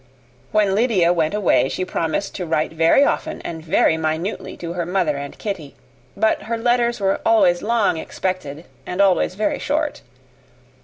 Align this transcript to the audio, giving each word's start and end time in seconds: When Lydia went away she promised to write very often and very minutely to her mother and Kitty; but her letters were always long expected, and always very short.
When 0.51 0.73
Lydia 0.73 1.13
went 1.13 1.35
away 1.35 1.69
she 1.69 1.85
promised 1.85 2.33
to 2.33 2.47
write 2.47 2.71
very 2.71 3.03
often 3.03 3.39
and 3.41 3.63
very 3.63 3.97
minutely 3.97 4.57
to 4.57 4.73
her 4.73 4.83
mother 4.83 5.15
and 5.15 5.37
Kitty; 5.37 5.75
but 6.17 6.41
her 6.49 6.57
letters 6.57 6.99
were 6.99 7.21
always 7.23 7.61
long 7.61 7.97
expected, 7.97 8.65
and 8.87 8.99
always 8.99 9.35
very 9.35 9.59
short. 9.59 10.01